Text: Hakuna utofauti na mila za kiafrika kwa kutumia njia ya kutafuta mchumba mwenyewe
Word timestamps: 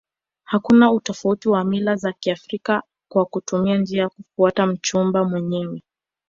Hakuna 0.43 0.91
utofauti 0.91 1.49
na 1.51 1.63
mila 1.63 1.95
za 1.95 2.13
kiafrika 2.13 2.83
kwa 3.11 3.25
kutumia 3.25 3.77
njia 3.77 4.01
ya 4.03 4.09
kutafuta 4.09 4.65
mchumba 4.67 5.23
mwenyewe 5.25 5.83